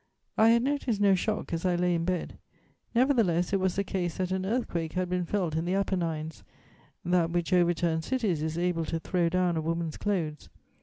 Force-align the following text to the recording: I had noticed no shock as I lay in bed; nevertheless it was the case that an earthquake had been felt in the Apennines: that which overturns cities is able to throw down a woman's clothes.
I 0.35 0.49
had 0.49 0.63
noticed 0.63 0.99
no 0.99 1.13
shock 1.13 1.53
as 1.53 1.63
I 1.63 1.75
lay 1.75 1.93
in 1.93 2.05
bed; 2.05 2.39
nevertheless 2.95 3.53
it 3.53 3.59
was 3.59 3.75
the 3.75 3.83
case 3.83 4.17
that 4.17 4.31
an 4.31 4.47
earthquake 4.47 4.93
had 4.93 5.09
been 5.11 5.25
felt 5.27 5.55
in 5.55 5.63
the 5.63 5.75
Apennines: 5.75 6.41
that 7.05 7.29
which 7.29 7.53
overturns 7.53 8.07
cities 8.07 8.41
is 8.41 8.57
able 8.57 8.85
to 8.85 8.99
throw 8.99 9.29
down 9.29 9.57
a 9.57 9.61
woman's 9.61 9.97
clothes. 9.97 10.49